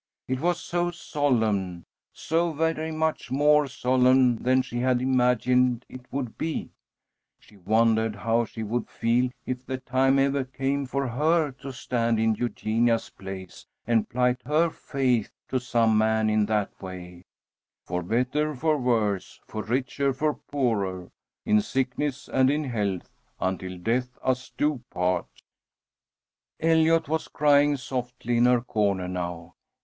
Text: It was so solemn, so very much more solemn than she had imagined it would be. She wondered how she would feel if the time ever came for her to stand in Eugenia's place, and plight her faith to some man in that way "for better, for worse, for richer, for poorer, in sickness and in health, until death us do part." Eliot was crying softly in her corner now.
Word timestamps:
It 0.27 0.39
was 0.39 0.59
so 0.59 0.89
solemn, 0.89 1.85
so 2.11 2.53
very 2.53 2.91
much 2.91 3.29
more 3.29 3.67
solemn 3.67 4.37
than 4.37 4.63
she 4.63 4.79
had 4.79 4.99
imagined 4.99 5.85
it 5.87 6.11
would 6.11 6.39
be. 6.39 6.71
She 7.39 7.57
wondered 7.57 8.15
how 8.15 8.45
she 8.45 8.63
would 8.63 8.89
feel 8.89 9.29
if 9.45 9.63
the 9.63 9.77
time 9.77 10.17
ever 10.17 10.43
came 10.43 10.87
for 10.87 11.07
her 11.07 11.51
to 11.61 11.71
stand 11.71 12.19
in 12.19 12.33
Eugenia's 12.33 13.11
place, 13.11 13.67
and 13.85 14.09
plight 14.09 14.41
her 14.43 14.71
faith 14.71 15.29
to 15.49 15.59
some 15.59 15.99
man 15.99 16.31
in 16.31 16.47
that 16.47 16.81
way 16.81 17.21
"for 17.85 18.01
better, 18.01 18.55
for 18.55 18.79
worse, 18.79 19.39
for 19.45 19.61
richer, 19.61 20.13
for 20.13 20.33
poorer, 20.33 21.11
in 21.45 21.61
sickness 21.61 22.27
and 22.27 22.49
in 22.49 22.63
health, 22.63 23.11
until 23.39 23.77
death 23.77 24.17
us 24.23 24.51
do 24.57 24.81
part." 24.89 25.27
Eliot 26.59 27.07
was 27.07 27.27
crying 27.27 27.77
softly 27.77 28.37
in 28.37 28.45
her 28.45 28.61
corner 28.61 29.07
now. 29.07 29.53